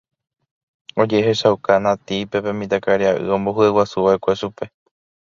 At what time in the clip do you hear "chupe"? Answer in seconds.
4.39-4.65